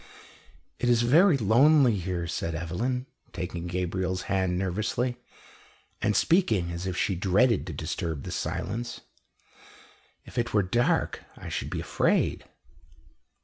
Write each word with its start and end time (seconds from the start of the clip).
"It 0.79 0.89
is 0.89 1.03
very 1.03 1.37
lonely 1.37 1.95
here," 1.95 2.25
said 2.25 2.55
Evelyn, 2.55 3.05
taking 3.33 3.67
Gabriel's 3.67 4.23
hand 4.23 4.57
nervously, 4.57 5.17
and 6.01 6.15
speaking 6.15 6.71
as 6.71 6.87
if 6.87 6.97
she 6.97 7.13
dreaded 7.13 7.67
to 7.67 7.73
disturb 7.73 8.23
the 8.23 8.31
silence. 8.31 9.01
"If 10.25 10.39
it 10.39 10.55
were 10.55 10.63
dark, 10.63 11.23
I 11.37 11.49
should 11.49 11.69
be 11.69 11.81
afraid." 11.81 12.45